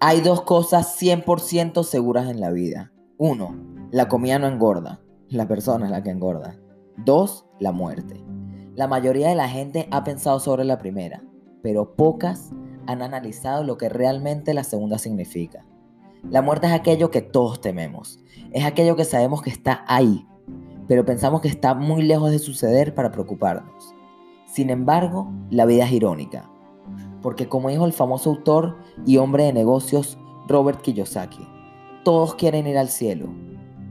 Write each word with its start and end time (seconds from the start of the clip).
Hay 0.00 0.20
dos 0.20 0.42
cosas 0.42 0.96
100% 1.02 1.82
seguras 1.82 2.30
en 2.30 2.38
la 2.38 2.52
vida. 2.52 2.92
Uno, 3.16 3.56
la 3.90 4.06
comida 4.06 4.38
no 4.38 4.46
engorda, 4.46 5.00
la 5.28 5.48
persona 5.48 5.86
es 5.86 5.90
la 5.90 6.04
que 6.04 6.10
engorda. 6.10 6.56
Dos, 6.96 7.46
la 7.58 7.72
muerte. 7.72 8.24
La 8.76 8.86
mayoría 8.86 9.28
de 9.28 9.34
la 9.34 9.48
gente 9.48 9.88
ha 9.90 10.04
pensado 10.04 10.38
sobre 10.38 10.64
la 10.64 10.78
primera, 10.78 11.24
pero 11.64 11.96
pocas 11.96 12.52
han 12.86 13.02
analizado 13.02 13.64
lo 13.64 13.76
que 13.76 13.88
realmente 13.88 14.54
la 14.54 14.62
segunda 14.62 14.98
significa. 14.98 15.66
La 16.30 16.42
muerte 16.42 16.68
es 16.68 16.74
aquello 16.74 17.10
que 17.10 17.20
todos 17.20 17.60
tememos, 17.60 18.20
es 18.52 18.64
aquello 18.64 18.94
que 18.94 19.04
sabemos 19.04 19.42
que 19.42 19.50
está 19.50 19.84
ahí, 19.88 20.24
pero 20.86 21.04
pensamos 21.04 21.40
que 21.40 21.48
está 21.48 21.74
muy 21.74 22.02
lejos 22.02 22.30
de 22.30 22.38
suceder 22.38 22.94
para 22.94 23.10
preocuparnos. 23.10 23.96
Sin 24.46 24.70
embargo, 24.70 25.32
la 25.50 25.66
vida 25.66 25.86
es 25.86 25.92
irónica, 25.92 26.48
porque 27.22 27.48
como 27.48 27.68
dijo 27.68 27.86
el 27.86 27.92
famoso 27.92 28.30
autor 28.30 28.76
y 29.06 29.16
hombre 29.16 29.44
de 29.44 29.52
negocios 29.52 30.18
Robert 30.46 30.80
Kiyosaki, 30.80 31.46
todos 32.04 32.34
quieren 32.34 32.66
ir 32.66 32.78
al 32.78 32.88
cielo, 32.88 33.28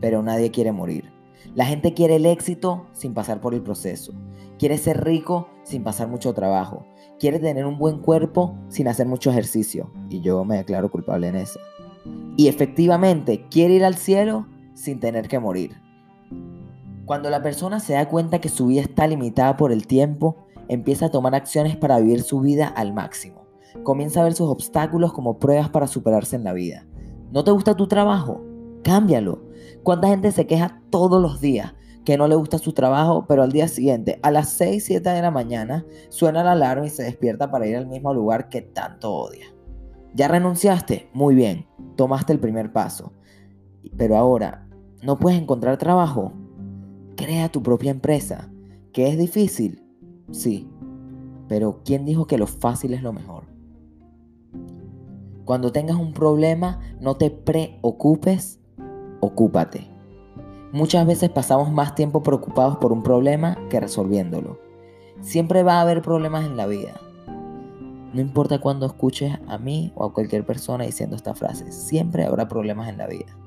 pero 0.02 0.24
nadie 0.24 0.52
quiere 0.52 0.72
morir. 0.72 1.12
La 1.56 1.66
gente 1.66 1.94
quiere 1.94 2.18
el 2.18 2.26
éxito 2.26 2.88
sin 2.94 3.14
pasar 3.14 3.42
por 3.42 3.54
el 3.54 3.62
proceso. 3.62 4.14
Quiere 4.60 4.78
ser 4.78 5.04
rico 5.04 5.50
sin 5.64 5.84
pasar 5.84 6.08
mucho 6.08 6.34
trabajo. 6.34 6.86
Quiere 7.20 7.40
tener 7.40 7.66
un 7.66 7.78
buen 7.78 8.00
cuerpo 8.00 8.56
sin 8.70 8.88
hacer 8.88 9.08
mucho 9.08 9.32
ejercicio. 9.32 9.92
Y 10.10 10.22
yo 10.22 10.44
me 10.46 10.58
declaro 10.58 10.92
culpable 10.92 11.28
en 11.28 11.36
eso. 11.36 11.60
Y 12.38 12.48
efectivamente 12.48 13.48
quiere 13.50 13.76
ir 13.76 13.86
al 13.86 13.96
cielo 13.96 14.48
sin 14.74 15.00
tener 15.00 15.28
que 15.28 15.40
morir. 15.40 15.82
Cuando 17.06 17.30
la 17.30 17.42
persona 17.42 17.80
se 17.80 17.94
da 17.94 18.10
cuenta 18.10 18.40
que 18.40 18.50
su 18.50 18.68
vida 18.68 18.82
está 18.82 19.08
limitada 19.08 19.58
por 19.58 19.72
el 19.72 19.88
tiempo, 19.88 20.47
empieza 20.70 21.08
a 21.08 21.12
tomar 21.12 21.36
acciones 21.36 21.76
para 21.76 22.00
vivir 22.00 22.22
su 22.24 22.40
vida 22.40 22.68
al 22.68 22.94
máximo. 22.94 23.48
Comienza 23.84 24.22
a 24.22 24.24
ver 24.24 24.34
sus 24.34 24.50
obstáculos 24.50 25.14
como 25.14 25.40
pruebas 25.40 25.70
para 25.70 25.88
superarse 25.88 26.36
en 26.36 26.44
la 26.44 26.54
vida. 26.54 26.86
¿No 27.32 27.44
te 27.44 27.52
gusta 27.52 27.76
tu 27.76 27.88
trabajo? 27.88 28.42
Cámbialo. 28.84 29.44
¿Cuánta 29.84 30.08
gente 30.08 30.32
se 30.32 30.48
queja 30.48 30.82
todos 30.90 31.22
los 31.22 31.42
días 31.42 31.74
que 32.06 32.18
no 32.18 32.28
le 32.28 32.36
gusta 32.36 32.58
su 32.58 32.72
trabajo, 32.72 33.26
pero 33.28 33.44
al 33.44 33.52
día 33.52 33.68
siguiente, 33.68 34.20
a 34.24 34.32
las 34.32 34.50
6, 34.52 34.84
7 34.86 35.10
de 35.10 35.22
la 35.22 35.30
mañana, 35.30 35.86
suena 36.08 36.44
la 36.44 36.54
alarma 36.54 36.86
y 36.86 36.90
se 36.90 37.04
despierta 37.04 37.52
para 37.52 37.68
ir 37.68 37.76
al 37.76 37.88
mismo 37.88 38.14
lugar 38.14 38.48
que 38.48 38.62
tanto 38.62 39.14
odia? 39.14 39.48
¿Ya 40.14 40.30
renunciaste? 40.30 41.10
Muy 41.14 41.36
bien, 41.36 41.68
tomaste 41.96 42.32
el 42.32 42.40
primer 42.40 42.72
paso. 42.72 43.12
Pero 43.98 44.16
ahora, 44.16 44.68
¿no 45.04 45.20
puedes 45.20 45.40
encontrar 45.40 45.78
trabajo? 45.78 46.34
Crea 47.18 47.50
tu 47.50 47.62
propia 47.62 47.92
empresa. 47.92 48.50
¿Que 48.94 49.10
es 49.10 49.18
difícil? 49.18 49.87
Sí, 50.32 50.70
pero 51.48 51.82
¿quién 51.86 52.06
dijo 52.06 52.28
que 52.28 52.38
lo 52.38 52.48
fácil 52.48 52.94
es 52.94 53.02
lo 53.02 53.14
mejor? 53.14 53.46
Cuando 55.46 55.72
tengas 55.72 55.96
un 55.96 56.14
problema, 56.14 56.82
no 57.00 57.16
te 57.16 57.32
preocupes, 57.32 58.60
ocúpate. 59.22 59.88
Muchas 60.74 61.08
veces 61.08 61.30
pasamos 61.30 61.72
más 61.72 61.96
tiempo 61.96 62.22
preocupados 62.22 62.78
por 62.78 62.92
un 62.92 63.02
problema 63.02 63.58
que 63.70 63.80
resolviéndolo. 63.80 64.60
Siempre 65.22 65.64
va 65.64 65.76
a 65.76 65.82
haber 65.82 66.02
problemas 66.02 66.46
en 66.46 66.58
la 66.58 66.68
vida. 66.68 67.00
No 68.14 68.20
importa 68.20 68.60
cuando 68.60 68.86
escuches 68.86 69.40
a 69.48 69.58
mí 69.58 69.94
o 69.96 70.04
a 70.04 70.14
cualquier 70.14 70.46
persona 70.46 70.84
diciendo 70.84 71.16
esta 71.16 71.34
frase, 71.34 71.72
siempre 71.72 72.26
habrá 72.26 72.50
problemas 72.50 72.90
en 72.90 72.98
la 72.98 73.08
vida. 73.08 73.38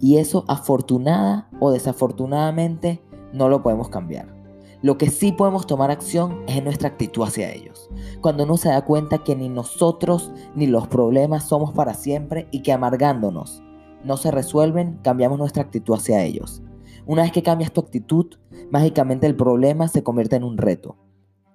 Y 0.00 0.16
eso 0.16 0.44
afortunada 0.48 1.48
o 1.60 1.70
desafortunadamente 1.70 3.00
no 3.32 3.48
lo 3.48 3.62
podemos 3.62 3.88
cambiar. 3.88 4.41
Lo 4.82 4.98
que 4.98 5.10
sí 5.10 5.30
podemos 5.30 5.68
tomar 5.68 5.92
acción 5.92 6.42
es 6.48 6.56
en 6.56 6.64
nuestra 6.64 6.88
actitud 6.88 7.22
hacia 7.22 7.52
ellos. 7.52 7.88
Cuando 8.20 8.42
uno 8.42 8.56
se 8.56 8.68
da 8.68 8.84
cuenta 8.84 9.22
que 9.22 9.36
ni 9.36 9.48
nosotros 9.48 10.32
ni 10.56 10.66
los 10.66 10.88
problemas 10.88 11.44
somos 11.44 11.72
para 11.72 11.94
siempre 11.94 12.48
y 12.50 12.62
que 12.62 12.72
amargándonos 12.72 13.62
no 14.02 14.16
se 14.16 14.32
resuelven, 14.32 14.98
cambiamos 15.04 15.38
nuestra 15.38 15.62
actitud 15.62 15.94
hacia 15.94 16.24
ellos. 16.24 16.62
Una 17.06 17.22
vez 17.22 17.30
que 17.30 17.44
cambias 17.44 17.70
tu 17.70 17.80
actitud, 17.80 18.34
mágicamente 18.72 19.28
el 19.28 19.36
problema 19.36 19.86
se 19.86 20.02
convierte 20.02 20.34
en 20.34 20.42
un 20.42 20.58
reto. 20.58 20.96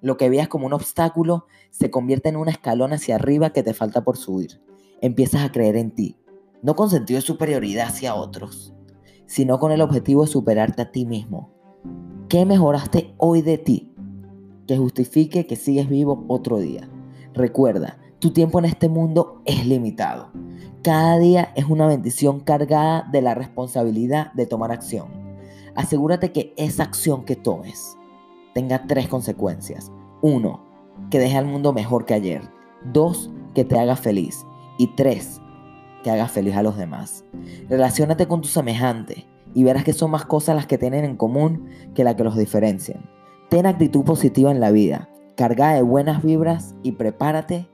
Lo 0.00 0.16
que 0.16 0.30
veas 0.30 0.48
como 0.48 0.64
un 0.64 0.72
obstáculo 0.72 1.44
se 1.70 1.90
convierte 1.90 2.30
en 2.30 2.36
un 2.36 2.48
escalón 2.48 2.94
hacia 2.94 3.16
arriba 3.16 3.50
que 3.50 3.62
te 3.62 3.74
falta 3.74 4.04
por 4.04 4.16
subir. 4.16 4.62
Empiezas 5.02 5.42
a 5.42 5.52
creer 5.52 5.76
en 5.76 5.90
ti, 5.90 6.16
no 6.62 6.74
con 6.76 6.88
sentido 6.88 7.20
de 7.20 7.26
superioridad 7.26 7.88
hacia 7.88 8.14
otros, 8.14 8.72
sino 9.26 9.58
con 9.58 9.70
el 9.70 9.82
objetivo 9.82 10.22
de 10.22 10.28
superarte 10.28 10.80
a 10.80 10.90
ti 10.90 11.04
mismo 11.04 11.57
¿Qué 12.28 12.44
mejoraste 12.44 13.14
hoy 13.16 13.40
de 13.40 13.56
ti 13.56 13.94
que 14.66 14.76
justifique 14.76 15.46
que 15.46 15.56
sigues 15.56 15.88
vivo 15.88 16.26
otro 16.28 16.58
día? 16.58 16.86
Recuerda, 17.32 17.96
tu 18.18 18.34
tiempo 18.34 18.58
en 18.58 18.66
este 18.66 18.90
mundo 18.90 19.40
es 19.46 19.66
limitado. 19.66 20.30
Cada 20.82 21.16
día 21.16 21.52
es 21.56 21.64
una 21.64 21.86
bendición 21.86 22.40
cargada 22.40 23.08
de 23.10 23.22
la 23.22 23.34
responsabilidad 23.34 24.30
de 24.34 24.44
tomar 24.44 24.72
acción. 24.72 25.08
Asegúrate 25.74 26.30
que 26.30 26.52
esa 26.58 26.82
acción 26.82 27.24
que 27.24 27.34
tomes 27.34 27.96
tenga 28.52 28.86
tres 28.86 29.08
consecuencias. 29.08 29.90
Uno, 30.20 30.66
que 31.10 31.18
deje 31.18 31.38
al 31.38 31.46
mundo 31.46 31.72
mejor 31.72 32.04
que 32.04 32.12
ayer. 32.12 32.42
Dos, 32.92 33.30
que 33.54 33.64
te 33.64 33.78
haga 33.78 33.96
feliz. 33.96 34.44
Y 34.76 34.88
tres, 34.88 35.40
que 36.04 36.10
haga 36.10 36.28
feliz 36.28 36.56
a 36.56 36.62
los 36.62 36.76
demás. 36.76 37.24
Relaciónate 37.70 38.28
con 38.28 38.42
tu 38.42 38.48
semejante 38.48 39.26
y 39.54 39.64
verás 39.64 39.84
que 39.84 39.92
son 39.92 40.10
más 40.10 40.24
cosas 40.24 40.56
las 40.56 40.66
que 40.66 40.78
tienen 40.78 41.04
en 41.04 41.16
común 41.16 41.68
que 41.94 42.04
las 42.04 42.14
que 42.14 42.24
los 42.24 42.36
diferencian. 42.36 43.08
Ten 43.48 43.66
actitud 43.66 44.04
positiva 44.04 44.50
en 44.50 44.60
la 44.60 44.70
vida, 44.70 45.08
carga 45.36 45.72
de 45.72 45.82
buenas 45.82 46.22
vibras 46.22 46.74
y 46.82 46.92
prepárate 46.92 47.68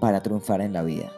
para 0.00 0.22
triunfar 0.22 0.60
en 0.60 0.72
la 0.72 0.82
vida. 0.82 1.10